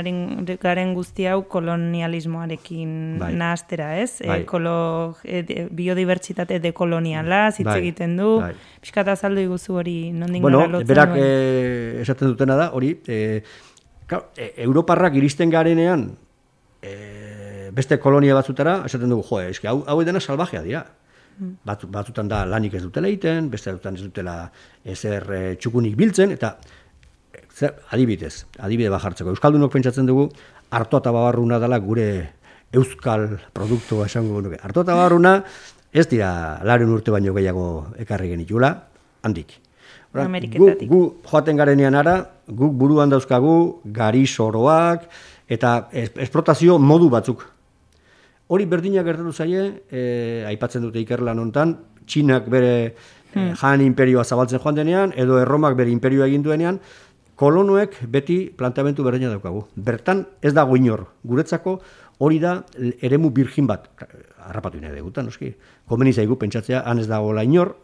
garen 0.60 0.92
guzti 0.98 1.24
hau 1.32 1.46
kolonialismoarekin 1.52 2.90
bai. 3.22 3.32
nahaztera, 3.40 3.94
ez? 4.02 4.20
E, 4.20 4.28
bai. 4.28 4.42
Ekolo, 4.44 4.76
e, 5.24 5.68
biodibertsitate 5.72 6.60
dekoloniala 6.60 7.46
hitz 7.54 7.68
bai. 7.70 7.80
egiten 7.80 8.18
du. 8.20 8.34
Bai. 8.44 8.52
Pixkat 8.84 9.14
azaldu 9.16 9.46
iguzu 9.46 9.80
hori 9.80 10.12
nondin 10.12 10.44
bueno, 10.44 10.66
gara 10.66 10.74
lotzen 10.76 10.92
berak 10.92 11.16
e, 11.16 11.32
esaten 12.04 12.34
dutena 12.34 12.60
da, 12.60 12.70
hori, 12.76 12.92
e, 13.08 13.40
e, 14.12 14.52
Europarrak 14.68 15.16
iristen 15.16 15.54
garenean 15.54 16.10
e, 16.84 17.72
beste 17.76 17.98
kolonia 18.04 18.36
batzutara, 18.36 18.82
esaten 18.86 19.16
dugu, 19.16 19.24
jo, 19.32 19.40
eski, 19.48 19.72
hau, 19.72 19.80
hau 19.88 20.02
edena 20.04 20.20
salvajea 20.20 20.64
dira. 20.68 20.86
Bat, 21.66 21.86
batzutan 21.92 22.30
da 22.32 22.46
lanik 22.48 22.78
ez 22.78 22.84
dutela 22.84 23.10
egiten, 23.12 23.50
beste 23.52 23.74
dutan 23.76 23.98
ez 23.98 24.04
dutela 24.06 24.36
ezer 24.86 25.26
e, 25.36 25.40
txukunik 25.60 25.96
biltzen, 26.00 26.32
eta 26.32 26.54
zer, 27.52 27.74
adibidez, 27.92 28.46
adibide 28.60 28.92
bat 28.94 29.04
jartzeko. 29.04 29.34
Euskaldunok 29.36 29.74
pentsatzen 29.74 30.08
dugu, 30.08 30.30
hartu 30.72 31.02
eta 31.02 31.12
babarruna 31.12 31.60
dela 31.60 31.80
gure 31.84 32.08
euskal 32.76 33.28
produktua 33.56 34.08
esango 34.08 34.42
nuke. 34.42 34.60
Hartu 34.64 34.84
eta 34.84 34.96
babarruna 34.96 35.38
ez 35.96 36.08
dira 36.12 36.62
laren 36.64 36.92
urte 36.92 37.12
baino 37.12 37.34
gehiago 37.36 37.68
ekarri 38.04 38.32
genitula, 38.34 38.72
handik. 39.24 39.60
Gu, 40.16 40.70
gu 40.88 41.00
joaten 41.28 41.58
garenean 41.60 41.96
ara, 42.00 42.22
guk 42.48 42.72
buruan 42.80 43.12
dauzkagu, 43.12 43.82
gari 43.96 44.24
soroak, 44.28 45.10
eta 45.52 45.90
esplotazio 45.92 46.78
modu 46.80 47.10
batzuk 47.12 47.44
Hori 48.48 48.66
berdina 48.70 49.02
gertatu 49.04 49.32
zaie, 49.34 49.66
e, 49.90 50.02
aipatzen 50.46 50.84
dute 50.86 51.02
ikerlan 51.02 51.40
hontan, 51.42 51.76
Txinak 52.06 52.46
bere 52.54 52.74
e, 52.86 52.90
hmm. 53.34 53.56
jan 53.58 53.82
imperioa 53.82 54.24
zabaltzen 54.24 54.62
joan 54.62 54.78
denean, 54.78 55.14
edo 55.18 55.40
Erromak 55.42 55.74
bere 55.78 55.90
imperioa 55.90 56.28
egin 56.30 56.44
duenean, 56.46 56.78
kolonoek 57.36 57.98
beti 58.12 58.38
planteamentu 58.56 59.04
berdina 59.04 59.32
daukagu. 59.34 59.66
Bertan 59.76 60.24
ez 60.46 60.54
dago 60.54 60.78
inor, 60.78 61.08
guretzako 61.26 61.80
hori 62.24 62.38
da 62.40 62.60
eremu 63.04 63.32
birgin 63.34 63.68
bat, 63.68 63.90
harrapatu 64.46 64.78
ina 64.80 64.94
degutan, 64.94 65.26
noski, 65.28 65.52
komeni 65.90 66.14
zaigu 66.14 66.38
pentsatzea, 66.40 66.84
han 66.86 67.02
ez 67.02 67.10
dago 67.10 67.34
inor, 67.42 67.76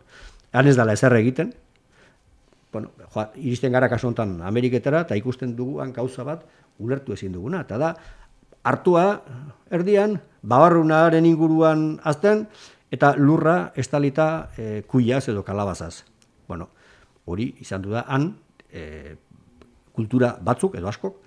han 0.54 0.68
ez 0.68 0.76
dala 0.78 0.94
ezer 0.94 1.18
egiten, 1.18 1.52
bueno, 2.72 2.92
joa, 3.14 3.32
iristen 3.36 3.74
gara 3.74 3.90
kasu 3.90 4.08
honetan 4.08 4.40
Ameriketara, 4.48 5.02
eta 5.02 5.18
ikusten 5.20 5.56
dugu 5.56 5.84
gauza 5.92 6.24
bat, 6.24 6.46
ulertu 6.80 7.14
ezin 7.14 7.34
duguna, 7.34 7.62
eta 7.62 7.78
da, 7.78 7.96
hartua 8.64 9.06
erdian, 9.72 10.20
babarrunaren 10.42 11.26
inguruan 11.26 12.00
azten, 12.04 12.46
eta 12.92 13.14
lurra 13.18 13.72
estalita 13.80 14.52
e, 14.58 14.84
kuiaz 14.88 15.28
edo 15.32 15.44
kalabazaz. 15.48 16.04
Bueno, 16.48 16.70
hori 17.26 17.54
izan 17.64 17.82
du 17.86 17.94
da, 17.94 18.04
han 18.08 18.34
e, 18.72 19.16
kultura 19.96 20.34
batzuk 20.44 20.76
edo 20.80 20.90
askok 20.92 21.18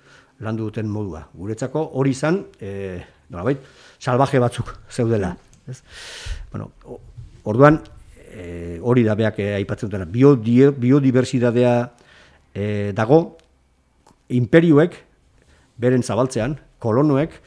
landu 0.45 0.69
duten 0.69 0.91
modua. 0.91 1.25
Guretzako 1.33 1.87
hori 1.97 2.13
izan, 2.13 2.43
e, 2.61 3.01
nolabait, 3.31 3.63
salvaje 3.99 4.41
batzuk 4.43 4.75
zeudela. 4.91 5.35
Ez? 5.71 5.81
Bueno, 6.53 6.71
orduan, 7.49 7.81
e, 8.35 8.79
hori 8.83 9.05
da 9.07 9.17
beak 9.17 9.41
aipatzen 9.41 9.89
dutena, 9.89 10.09
biodibersidadea 10.11 11.75
e, 12.53 12.93
dago, 12.97 13.39
imperioek, 14.35 14.99
beren 15.81 16.03
zabaltzean, 16.03 16.59
kolonoek, 16.79 17.39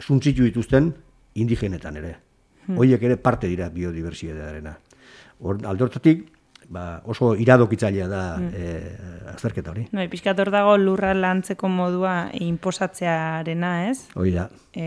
suntzitu 0.00 0.46
dituzten 0.46 0.92
indigenetan 1.34 1.98
ere. 2.00 2.16
Hmm. 2.66 2.78
Hoiek 2.80 3.02
ere 3.06 3.16
parte 3.16 3.48
dira 3.50 3.68
biodiversitatearena. 3.70 4.74
Aldortatik, 5.70 6.24
ba, 6.72 7.02
oso 7.06 7.34
iradokitzailea 7.38 8.08
da 8.10 8.22
hmm. 8.36 8.50
e, 8.54 9.32
azterketa 9.34 9.72
hori. 9.72 9.86
No, 9.94 10.04
Piskat 10.10 10.40
dago 10.40 10.76
lurra 10.80 11.12
lantzeko 11.14 11.68
modua 11.70 12.16
inposatzearena, 12.40 13.74
ez? 13.90 14.08
Hoi 14.16 14.32
da. 14.34 14.48
E, 14.76 14.86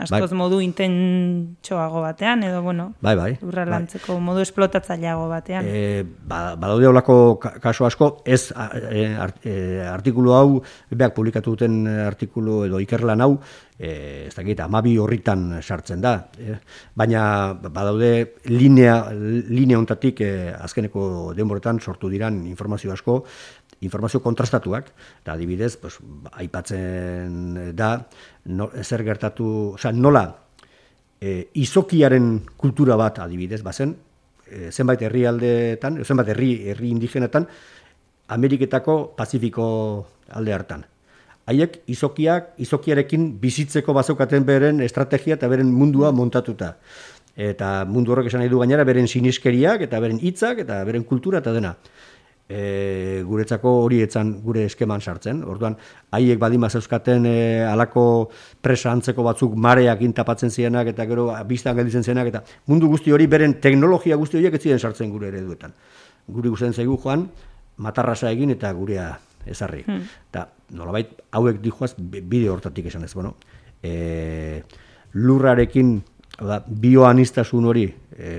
askoz 0.00 0.30
bai. 0.30 0.38
modu 0.38 0.58
intentxoago 0.64 2.00
batean, 2.00 2.42
edo, 2.48 2.62
bueno, 2.64 2.86
bai, 3.04 3.12
bai. 3.18 3.30
lurra 3.42 3.66
bai. 3.66 3.74
lantzeko 3.74 4.16
modu 4.16 4.40
esplotatzaileago 4.40 5.26
batean. 5.28 5.68
E, 5.68 6.04
ba, 6.24 6.54
badaude 6.56 6.88
olako 6.88 7.16
kaso 7.38 7.84
asko, 7.84 8.08
ez 8.24 8.48
e, 8.48 9.04
art, 9.12 9.44
e, 9.44 9.84
artikulu 9.84 10.32
hau, 10.32 10.48
beak 10.88 11.12
publikatu 11.14 11.52
duten 11.52 11.84
artikulu 12.06 12.62
edo 12.64 12.80
ikerlan 12.80 13.26
hau, 13.26 13.34
e, 13.78 14.26
ez 14.28 14.34
dakit, 14.34 14.64
amabi 14.64 14.96
horritan 14.98 15.60
sartzen 15.60 16.00
da. 16.00 16.14
E, 16.38 16.56
baina 16.96 17.54
badaude 17.54 18.40
linea, 18.50 18.96
linea 19.12 19.78
ontatik 19.78 20.24
e, 20.24 20.32
azkeneko 20.54 21.34
denboretan 21.36 21.80
sortu 21.80 22.08
diran 22.08 22.40
informazio 22.48 22.94
asko, 22.94 23.20
informazio 23.84 24.20
kontrastatuak, 24.24 24.90
eta 25.22 25.34
adibidez, 25.34 25.76
pues, 25.80 25.98
aipatzen 26.32 27.74
da, 27.76 27.90
no, 28.46 28.70
zer 28.82 29.04
gertatu, 29.04 29.74
oza, 29.74 29.92
nola, 29.92 30.24
e, 31.20 31.50
izokiaren 31.64 32.32
kultura 32.56 32.96
bat 33.00 33.20
adibidez, 33.24 33.62
bazen, 33.62 33.96
e, 34.48 34.70
zenbait 34.72 35.02
herrialdeetan, 35.02 36.02
zenbait 36.04 36.34
herri, 36.34 36.56
herri 36.72 36.90
indigenetan, 36.90 37.48
Ameriketako 38.34 39.14
Pazifiko 39.18 39.66
alde 40.32 40.52
hartan 40.56 40.84
haiek 41.50 41.82
izokiak, 41.92 42.54
izokiarekin 42.64 43.34
bizitzeko 43.40 43.94
bazokaten 43.96 44.46
beren 44.48 44.80
estrategia 44.84 45.36
eta 45.38 45.48
beren 45.52 45.72
mundua 45.72 46.12
montatuta. 46.12 46.74
Eta 47.34 47.84
mundu 47.90 48.14
horrek 48.14 48.30
esan 48.30 48.44
nahi 48.44 48.50
du 48.52 48.60
gainera 48.62 48.84
beren 48.86 49.08
siniskeriak 49.10 49.82
eta 49.88 50.00
beren 50.00 50.20
hitzak 50.22 50.62
eta 50.64 50.78
beren 50.86 51.04
kultura 51.04 51.42
eta 51.42 51.52
dena. 51.52 51.74
E, 52.44 53.22
guretzako 53.24 53.70
hori 53.86 54.02
etzan 54.04 54.34
gure 54.44 54.66
eskeman 54.68 55.00
sartzen. 55.00 55.40
Orduan, 55.48 55.78
haiek 56.12 56.38
badima 56.38 56.68
zeuzkaten 56.68 57.24
e, 57.26 57.36
alako 57.64 58.28
presa 58.60 58.92
antzeko 58.92 59.24
batzuk 59.24 59.54
mareak 59.56 60.02
intapatzen 60.04 60.52
zienak 60.52 60.90
eta 60.92 61.06
gero 61.08 61.30
biztan 61.48 61.76
gelditzen 61.78 62.04
zienak 62.04 62.28
eta 62.28 62.42
mundu 62.68 62.90
guzti 62.92 63.14
hori 63.16 63.26
beren 63.26 63.56
teknologia 63.64 64.16
guzti 64.20 64.36
horiek 64.36 64.58
ez 64.58 64.62
ziren 64.62 64.78
sartzen 64.78 65.10
gure 65.10 65.30
ereduetan. 65.32 65.72
Gure 66.28 66.52
guztien 66.52 66.76
zaigu 66.76 66.98
joan, 67.00 67.28
matarrasa 67.76 68.30
egin 68.30 68.52
eta 68.54 68.72
gurea 68.76 69.08
ezarri. 69.46 69.82
Hmm. 69.86 70.04
Ta, 70.32 70.46
nolabait, 70.76 71.10
hauek 71.32 71.60
dijoaz 71.62 71.94
bide 71.98 72.48
hortatik 72.50 72.88
esan 72.90 73.04
ez, 73.04 73.12
bueno, 73.14 73.34
e, 73.82 74.62
lurrarekin, 75.14 75.96
oda, 76.40 76.60
bioanistasun 76.66 77.68
hori 77.70 77.86
e, 78.16 78.30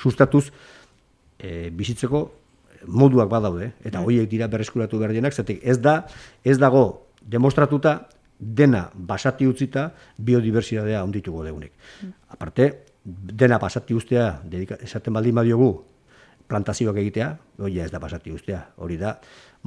sustatuz, 0.00 0.48
e, 1.38 1.70
bizitzeko 1.74 2.22
moduak 2.86 3.28
badaude, 3.28 3.72
eta 3.84 3.98
hmm. 3.98 4.06
horiek 4.06 4.30
dira 4.30 4.48
berreskuratu 4.48 4.98
behar 4.98 5.12
dienak, 5.12 5.34
zatek 5.36 5.60
ez 5.62 5.78
da, 5.82 6.04
ez 6.44 6.58
dago 6.58 7.06
demostratuta 7.20 8.08
dena 8.40 8.86
basati 8.94 9.46
utzita 9.46 9.90
biodibertsitatea 10.16 11.02
ondituko 11.04 11.44
deunik. 11.44 11.72
Hmm. 12.00 12.14
Aparte, 12.36 12.70
dena 13.04 13.58
basati 13.58 13.94
ustea, 13.94 14.40
esaten 14.80 15.12
baldin 15.12 15.34
badiogu, 15.34 15.72
plantazioak 16.50 16.98
egitea, 17.02 17.30
hori 17.62 17.80
ez 17.80 17.90
da 17.92 18.00
basati 18.02 18.34
ustea, 18.34 18.60
hori 18.82 18.98
da, 19.00 19.16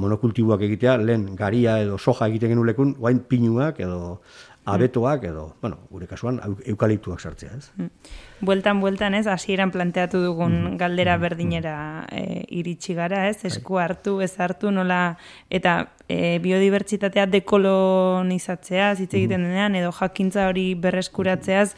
monokultiboak 0.02 0.64
egitea, 0.68 0.98
lehen 1.02 1.30
garia 1.40 1.78
edo 1.84 1.98
soja 1.98 2.28
egiten 2.32 2.54
genulekun, 2.54 2.96
guain 3.00 3.22
pinuak 3.30 3.80
edo 3.84 4.20
abetoak 4.66 5.26
edo, 5.28 5.44
bueno, 5.62 5.82
gure 5.92 6.08
kasuan 6.08 6.40
eukaliptuak 6.72 7.20
sartzea, 7.20 7.58
ez? 7.58 7.72
Mm. 7.76 7.90
Bueltan, 8.48 8.80
bueltan, 8.80 9.16
ez, 9.18 9.26
hasieran 9.28 9.72
planteatu 9.72 10.22
dugun 10.24 10.54
mm-hmm. 10.54 10.78
galdera 10.80 11.18
mm-hmm. 11.18 11.28
berdinera 11.28 11.76
e, 12.12 12.46
iritsi 12.60 12.96
gara, 12.96 13.26
ez, 13.28 13.42
bai. 13.42 13.52
esku 13.52 13.80
hartu, 13.82 14.16
ez 14.24 14.32
hartu, 14.40 14.72
nola, 14.72 15.18
eta 15.52 15.76
e, 16.08 16.40
biodibertsitatea 16.44 17.28
dekolonizatzea, 17.36 18.94
hitz 18.96 19.12
egiten 19.12 19.44
denean, 19.50 19.76
edo 19.80 19.92
jakintza 20.00 20.48
hori 20.48 20.70
berreskuratzeaz, 20.80 21.74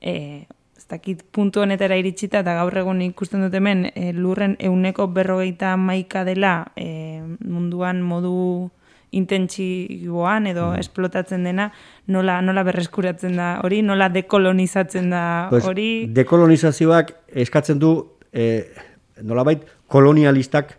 e, 0.00 0.46
dakit 0.90 1.22
puntu 1.32 1.62
honetara 1.62 1.96
iritsita 2.00 2.42
eta 2.42 2.56
gaur 2.58 2.76
egun 2.82 3.00
ikusten 3.04 3.44
dut 3.44 3.54
hemen 3.54 3.86
e, 3.94 4.10
lurren 4.12 4.56
euneko 4.58 5.06
berrogeita 5.14 5.76
maika 5.78 6.24
dela 6.26 6.54
e, 6.76 7.22
munduan 7.46 8.02
modu 8.02 8.70
intentsiboan 9.16 10.46
edo 10.50 10.68
mm. 10.70 10.82
esplotatzen 10.84 11.46
dena, 11.46 11.70
nola, 12.14 12.38
nola 12.44 12.62
berreskuratzen 12.66 13.34
da 13.38 13.48
hori, 13.64 13.80
nola 13.82 14.06
dekolonizatzen 14.12 15.10
da 15.10 15.24
hori? 15.50 15.88
Pues, 16.04 16.14
dekolonizazioak 16.20 17.14
eskatzen 17.44 17.80
du 17.82 17.94
e, 18.32 18.46
nolabait 19.26 19.66
kolonialistak 19.90 20.76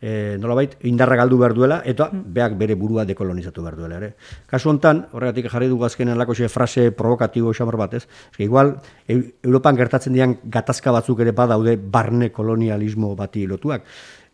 e, 0.00 0.36
nolabait 0.38 0.76
indarra 0.86 1.16
galdu 1.16 1.38
behar 1.38 1.54
duela, 1.54 1.80
eta 1.84 2.08
mm. 2.12 2.22
beak 2.34 2.56
bere 2.58 2.74
burua 2.78 3.04
dekolonizatu 3.04 3.62
behar 3.62 3.76
duela. 3.76 3.98
Ere. 3.98 4.12
Kasu 4.46 4.70
hontan, 4.70 5.04
horregatik 5.12 5.50
jarri 5.50 5.68
dugu 5.68 5.84
azkenen 5.84 6.18
lako 6.18 6.34
frase 6.48 6.90
provokatibo 6.92 7.52
xamar 7.52 7.76
bat, 7.76 7.94
ez? 7.94 8.06
igual, 8.38 8.76
Europan 9.08 9.76
gertatzen 9.76 10.12
dian 10.12 10.36
gatazka 10.44 10.92
batzuk 10.92 11.20
ere 11.20 11.32
badaude 11.32 11.76
barne 11.76 12.30
kolonialismo 12.30 13.14
bati 13.16 13.46
lotuak. 13.46 13.82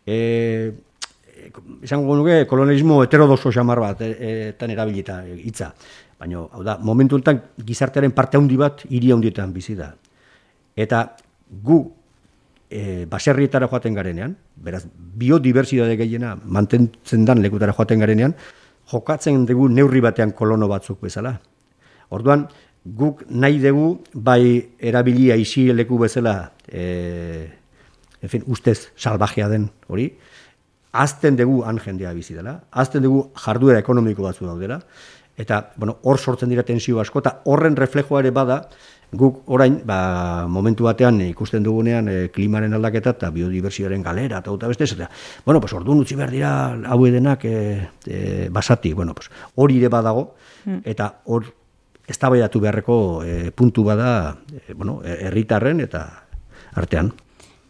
E, 0.05 0.71
izango 1.83 2.15
nuke 2.15 2.45
kolonialismo 2.47 3.03
heterodoso 3.03 3.51
xamar 3.51 3.79
bat, 3.79 4.01
e, 4.01 4.53
e, 4.57 4.71
erabilita 4.71 5.23
hitza. 5.25 5.73
Baina, 6.19 6.45
hau 6.51 6.63
da, 6.63 6.77
momentu 6.77 7.17
enten 7.17 7.41
gizartearen 7.65 8.11
parte 8.15 8.37
handi 8.37 8.55
bat 8.55 8.85
hiri 8.89 9.11
handietan 9.11 9.51
bizi 9.53 9.75
da. 9.75 9.93
Eta 10.75 11.15
gu 11.63 11.83
e, 12.69 13.05
baserrietara 13.09 13.67
joaten 13.71 13.95
garenean, 13.95 14.35
beraz, 14.55 14.83
biodibertsitate 15.19 15.97
gehiena 15.97 16.35
mantentzen 16.43 17.25
dan 17.25 17.41
lekutara 17.43 17.73
joaten 17.73 17.99
garenean, 17.99 18.35
jokatzen 18.91 19.45
dugu 19.45 19.67
neurri 19.69 20.01
batean 20.01 20.31
kolono 20.37 20.67
batzuk 20.69 21.01
bezala. 21.01 21.35
Orduan, 22.13 22.47
guk 22.85 23.25
nahi 23.29 23.59
dugu, 23.59 23.99
bai 24.13 24.75
erabilia 24.79 25.35
isi 25.41 25.71
leku 25.73 25.97
bezala, 26.01 26.51
e, 26.67 27.49
en 28.21 28.43
ustez 28.47 28.91
salvajea 28.95 29.49
den 29.49 29.69
hori, 29.87 30.09
azten 30.95 31.35
dugu 31.35 31.63
han 31.65 31.79
jendea 31.79 32.13
bizi 32.13 32.33
dela, 32.33 32.59
azten 32.71 33.03
dugu 33.03 33.29
jarduera 33.45 33.81
ekonomiko 33.83 34.23
batzu 34.23 34.45
daudela, 34.47 34.79
eta 35.37 35.73
bueno, 35.75 35.97
hor 36.03 36.19
sortzen 36.19 36.49
dira 36.49 36.63
tensio 36.63 36.99
asko, 37.01 37.19
eta 37.19 37.41
horren 37.51 37.75
reflejoa 37.75 38.21
ere 38.23 38.31
bada, 38.31 38.61
guk 39.17 39.43
orain, 39.51 39.79
ba, 39.85 40.45
momentu 40.47 40.85
batean 40.87 41.19
ikusten 41.25 41.63
dugunean 41.63 42.09
e, 42.11 42.15
klimaren 42.33 42.73
aldaketa 42.77 43.15
eta 43.15 43.31
biodibersioaren 43.33 44.03
galera 44.03 44.39
eta 44.43 44.53
eta 44.53 44.69
beste, 44.71 44.85
eta, 44.85 45.09
bueno, 45.45 45.61
pues, 45.61 45.73
orduan 45.73 45.99
utzi 46.03 46.15
behar 46.15 46.31
dira 46.31 46.53
hau 46.87 46.99
edenak 47.07 47.45
e, 47.45 47.55
e, 48.05 48.49
basati, 48.51 48.93
bueno, 48.93 49.13
pues, 49.13 49.29
hori 49.55 49.79
ere 49.79 49.89
badago, 49.89 50.35
hmm. 50.65 50.81
eta 50.85 51.11
hor 51.25 51.51
ez 52.07 52.19
beharreko 52.19 53.23
e, 53.25 53.51
puntu 53.51 53.83
bada, 53.83 54.37
e, 54.67 54.73
bueno, 54.73 55.01
herritarren 55.03 55.81
eta 55.81 56.05
artean. 56.75 57.13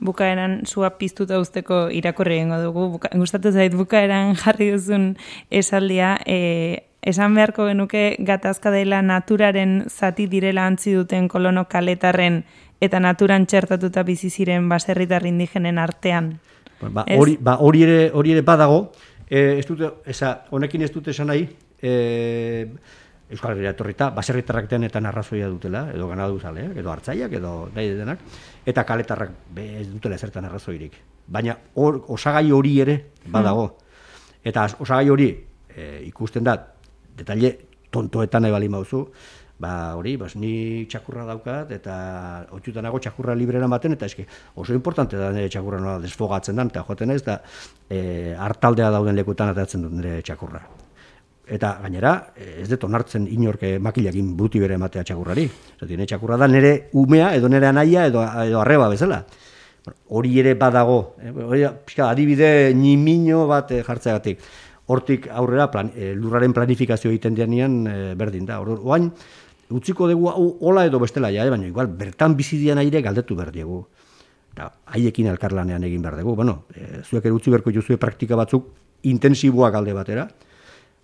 Bukaeran 0.03 0.61
zua 0.67 0.97
piztuta 0.99 1.39
usteko 1.39 1.85
irakorri 1.89 2.41
egingo 2.41 2.59
dugu, 2.59 2.89
Buka, 2.97 3.09
gustatu 3.15 3.51
zait 3.51 3.73
bukaeran 3.73 4.35
jarri 4.35 4.71
duzun 4.73 5.13
esaldia, 5.49 6.17
e, 6.25 6.83
esan 7.05 7.35
beharko 7.37 7.69
genuke 7.69 8.17
gatazka 8.19 8.73
dela 8.73 9.01
naturaren 9.05 9.85
zati 9.87 10.27
direla 10.27 10.65
antzi 10.67 10.93
duten 10.97 11.29
kolono 11.29 11.67
kaletarren 11.69 12.43
eta 12.81 12.99
naturan 12.99 13.45
txertatuta 13.45 14.03
bizi 14.03 14.29
ziren 14.29 14.67
baserritar 14.69 15.25
indigenen 15.25 15.79
artean. 15.79 16.33
Ba, 16.81 17.05
hori, 17.15 17.37
ba, 17.39 17.55
hori, 17.63 17.85
ere, 17.85 17.99
hori 18.13 18.33
ere 18.35 18.43
badago, 18.43 18.91
e, 19.29 19.59
ez 19.59 19.65
dute, 19.65 19.93
eza, 20.05 20.41
honekin 20.51 20.83
ez 20.83 20.91
dute 20.91 21.13
esan 21.15 21.31
nahi, 21.31 21.47
e, 21.81 22.67
Euskal 23.25 23.55
Herria 23.55 23.71
etorrita, 23.73 24.11
baserritarrak 24.13 24.67
denetan 24.69 25.07
arrazoia 25.09 25.47
dutela, 25.49 25.87
edo 25.93 26.07
ganadu 26.07 26.37
zaleak, 26.39 26.75
edo 26.77 26.91
hartzaiak, 26.93 27.31
edo 27.39 27.53
nahi 27.73 27.95
denak, 27.97 28.21
eta 28.65 28.83
kaletarrak 28.85 29.31
be, 29.55 29.65
ez 29.81 29.87
dutela 29.89 30.19
ezertan 30.19 30.45
arrazoirik. 30.45 30.99
Baina 31.25 31.55
or, 31.81 32.03
osagai 32.13 32.51
hori 32.53 32.75
ere 32.83 32.99
badago. 33.25 33.65
Hmm. 33.65 34.37
Eta 34.45 34.67
osagai 34.77 35.09
hori 35.09 35.31
e, 35.73 36.03
ikusten 36.05 36.45
da, 36.45 36.55
detalle 37.17 37.55
tontoetan 37.89 38.45
nahi 38.45 38.53
bali 38.53 38.69
mauzu, 38.69 39.01
ba 39.57 39.95
hori, 39.97 40.17
bas, 40.21 40.35
ni 40.37 40.85
txakurra 40.91 41.25
daukat, 41.25 41.71
eta 41.73 41.97
otxutanago 42.53 43.01
txakurra 43.01 43.33
librera 43.33 43.65
baten, 43.71 43.97
eta 43.97 44.05
eski 44.05 44.27
oso 44.53 44.77
importante 44.77 45.17
da 45.17 45.31
nire 45.33 45.49
txakurra 45.49 45.81
nola 45.81 45.99
desfogatzen 46.03 46.61
dan, 46.61 46.69
eta 46.69 46.85
joaten 46.85 47.17
ez, 47.17 47.23
da 47.25 47.39
e, 47.89 48.35
hartaldea 48.37 48.93
dauden 48.93 49.17
lekutan 49.17 49.55
atatzen 49.55 49.87
dut 49.87 49.97
nire 49.97 50.19
txakurra. 50.21 50.84
Eta 51.45 51.75
gainera, 51.83 52.11
ez 52.35 52.67
dut 52.71 52.87
onartzen 52.87 53.27
inorke 53.29 53.75
makilakin 53.77 54.31
buti 54.37 54.59
bere 54.59 54.79
ematea 54.79 55.03
txakurrari. 55.05 55.45
Zati, 55.79 55.93
nire 55.93 56.07
txakurra 56.09 56.39
da 56.41 56.47
nire 56.49 56.89
umea, 56.97 57.35
edo 57.37 57.51
nire 57.51 57.67
anaia, 57.69 58.07
edo, 58.09 58.23
edo 58.45 58.61
arreba 58.63 58.89
bezala. 58.89 59.19
Hori 60.09 60.39
ere 60.41 60.55
badago, 60.57 61.15
eh? 61.21 61.69
pixka, 61.85 62.09
adibide 62.09 62.73
nimino 62.73 63.45
bat 63.45 63.75
eh, 63.75 63.83
jartzeagatik 63.85 64.41
hortik 64.87 65.27
aurrera 65.33 65.69
plan, 65.71 65.89
lurraren 66.19 66.53
planifikazio 66.53 67.09
egiten 67.11 67.35
denean 67.37 67.77
e, 67.89 67.97
berdin 68.17 68.45
da. 68.45 68.59
Oain, 68.61 69.09
utziko 69.73 70.07
dugu 70.09 70.29
hola 70.61 70.85
edo 70.85 70.99
bestela 71.01 71.31
ja, 71.33 71.45
eh, 71.45 71.49
baina 71.49 71.67
igual 71.67 71.87
bertan 71.87 72.35
bizi 72.37 72.59
dian 72.61 72.81
aire 72.81 73.01
galdetu 73.01 73.37
behar 73.37 73.51
diegu. 73.53 73.81
Eta 74.53 74.69
haiekin 74.95 75.27
elkarlanean 75.33 75.83
egin 75.83 76.03
behar 76.05 76.19
dugu. 76.21 76.35
Bueno, 76.35 76.63
e, 76.73 77.01
zuek 77.03 77.25
ere 77.25 77.33
utzi 77.33 77.53
beharko 77.53 77.73
juzue 77.73 77.97
praktika 77.97 78.37
batzuk 78.37 78.69
intensiboak 79.09 79.75
alde 79.75 79.93
batera, 79.93 80.27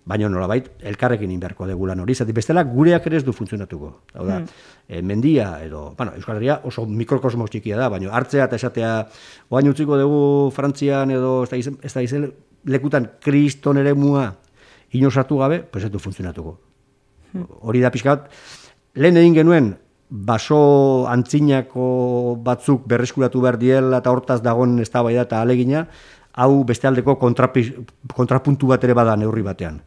baina 0.04 0.28
nolabait 0.28 0.68
elkarrekin 0.82 1.30
inberko 1.30 1.66
dugu 1.68 1.86
lan 1.86 2.00
hori, 2.02 2.14
zati 2.14 2.34
bestela 2.34 2.64
gureak 2.66 3.06
ere 3.06 3.20
ez 3.20 3.24
du 3.24 3.32
funtzionatuko. 3.32 3.90
Hau 4.14 4.26
da, 4.26 4.40
mm. 4.40 5.02
mendia 5.06 5.52
edo, 5.62 5.92
bueno, 5.98 6.14
Euskal 6.18 6.40
Herria 6.40 6.60
oso 6.64 6.86
mikrokosmos 6.86 7.50
txikia 7.50 7.78
da, 7.78 7.88
baina 7.92 8.10
hartzea 8.10 8.48
eta 8.50 8.58
esatea, 8.58 8.94
oain 9.50 9.70
utziko 9.70 9.98
dugu 10.00 10.24
Frantzian 10.54 11.14
edo 11.14 11.42
ez 11.44 11.92
da 11.94 12.02
izen, 12.02 12.32
lekutan 12.66 13.08
kriston 13.22 13.78
ere 13.78 13.94
mua 13.94 14.32
inosatu 14.92 15.38
gabe, 15.38 15.62
pues 15.62 15.84
ez 15.84 15.90
du 15.90 15.98
funtzionatuko. 16.02 16.58
hori 17.62 17.80
da 17.80 17.90
pixkat, 17.90 18.26
lehen 18.94 19.16
egin 19.16 19.34
genuen, 19.34 19.70
baso 20.12 21.06
antzinako 21.08 22.36
batzuk 22.44 22.84
berreskuratu 22.84 23.40
behar 23.40 23.56
diela 23.56 24.02
eta 24.02 24.12
hortaz 24.12 24.42
dagoen 24.44 24.78
ez 24.82 24.90
da 24.90 25.00
eta 25.08 25.40
alegina, 25.40 25.86
hau 26.34 26.64
bestealdeko 26.64 27.16
kontrapuntu 27.18 28.72
bat 28.72 28.84
ere 28.84 28.94
bada 28.94 29.16
neurri 29.16 29.42
batean. 29.42 29.80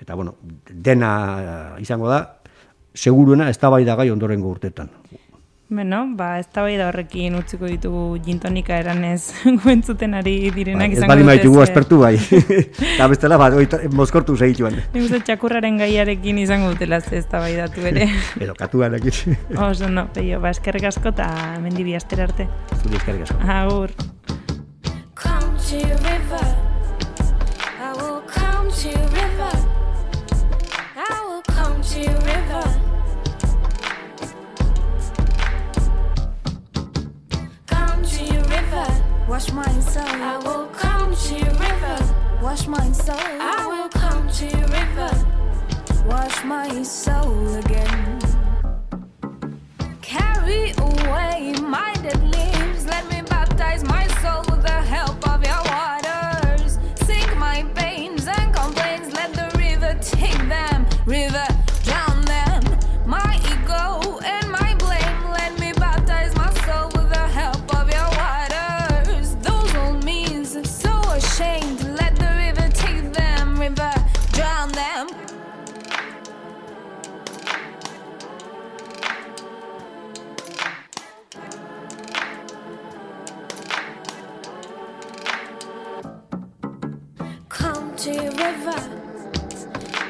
Eta, 0.00 0.14
bueno, 0.14 0.36
dena 0.70 1.76
izango 1.80 2.08
da, 2.08 2.22
seguruena 2.94 3.50
ez 3.50 3.58
da 3.58 3.70
gai 3.70 4.10
ondorengo 4.10 4.48
urtetan. 4.48 4.88
Beno, 5.70 6.00
ba, 6.18 6.40
ez 6.40 6.48
da 6.50 6.64
bai 6.66 6.72
horrekin 6.82 7.36
utziko 7.38 7.68
ditugu 7.70 8.18
jintonika 8.26 8.74
eranez 8.82 9.30
guentzuten 9.62 10.16
ari 10.18 10.50
direnak 10.50 10.90
ba, 10.90 10.96
izango 10.96 11.14
dut. 11.14 11.20
Ez 11.22 11.28
maitugu 11.28 11.60
aspertu 11.62 12.00
bai. 12.00 12.16
Eta 12.96 13.06
bestela, 13.12 13.38
ba, 13.38 13.52
oita, 13.54 13.78
mozkortu 13.94 14.34
segituan. 14.34 14.80
Nik 14.90 15.06
uste 15.06 15.22
txakurraren 15.28 15.78
gaiarekin 15.78 16.42
izango 16.42 16.72
dutela 16.74 16.98
ez 16.98 17.22
da 17.30 17.44
bai 17.46 17.54
datu 17.54 17.86
ere. 17.86 18.10
Edo, 18.42 18.58
katuarekin. 18.58 19.38
Oso, 19.54 19.86
no, 19.86 20.08
peio, 20.10 20.42
ba, 20.42 20.50
eskerrik 20.50 20.90
asko 20.90 21.14
eta 21.14 21.30
mendibi 21.62 21.94
aster 21.94 22.26
arte. 22.26 22.50
Zuri 22.80 22.98
eskerrik 22.98 23.28
asko. 23.28 23.38
Agur. 23.60 23.94
To 25.68 25.76
river 25.76 26.56
I 27.78 27.92
will 27.96 28.20
come 28.22 28.70
to 28.72 28.88
river 28.88 29.52
I 30.96 31.24
will 31.28 31.42
come 31.42 31.80
to 31.82 32.00
river 32.26 32.80
Come 37.66 38.04
to 38.04 38.24
your 38.24 38.42
river, 38.44 38.86
Wash 39.28 39.52
my 39.52 39.68
soul. 39.80 40.04
I 40.06 40.38
will 40.38 40.66
come 40.68 41.14
to 41.14 41.34
your 41.34 41.54
river. 41.54 41.98
Wash 42.42 42.66
my 42.66 42.92
soul. 42.92 43.16
I 43.18 43.66
will 43.66 43.88
come 43.88 44.28
to 44.30 44.46
your 44.46 44.68
river. 44.68 45.10
Wash 46.06 46.44
my 46.44 46.82
soul 46.82 47.54
again. 47.56 48.18
Carry 50.02 50.72
away 50.78 51.54
my 51.62 51.92
dead 52.02 52.22
leaves. 52.34 52.86
Let 52.86 53.08
me 53.10 53.22
baptize 53.22 53.84
my 53.84 54.06
soul 54.22 54.42
with 54.50 54.62
the 54.62 54.80
help 54.96 55.26
of 55.28 55.44
your 55.44 55.49
to 88.00 88.14
your 88.14 88.32
river. 88.32 88.80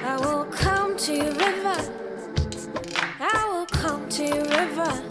I 0.05 0.17
will 0.21 0.45
come 0.45 0.97
to 0.97 1.13
your 1.13 1.33
river. 1.33 1.77
I 3.19 3.49
will 3.51 3.67
come 3.67 4.09
to 4.11 4.25
your 4.25 4.45
river. 4.45 5.03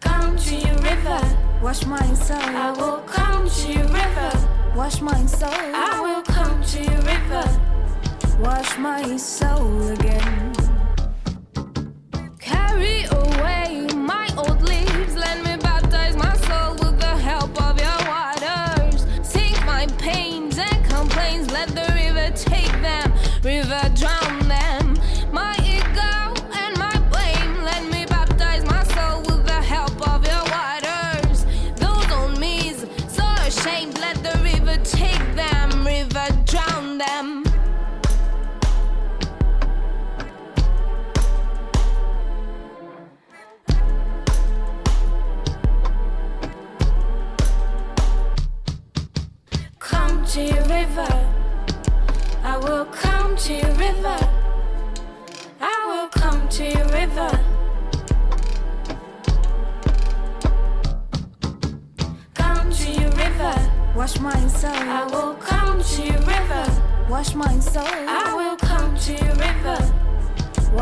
Come 0.00 0.36
to 0.38 0.54
your 0.54 0.76
river. 0.78 1.20
Wash 1.62 1.84
my 1.84 2.14
soul. 2.14 2.38
I 2.38 2.70
will 2.70 3.02
come 3.02 3.46
to 3.50 3.70
your 3.70 3.88
river. 3.88 4.48
Wash 4.74 5.02
my 5.02 5.26
soul. 5.26 5.50
I 5.52 6.00
will 6.00 6.22
come 6.22 6.64
to 6.64 6.82
your 6.82 7.02
river. 7.02 7.44
Wash 8.38 8.78
my 8.78 9.14
soul 9.18 9.88
again. 9.88 10.49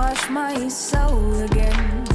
Wash 0.08 0.30
my 0.30 0.68
soul 0.68 1.42
again. 1.42 2.07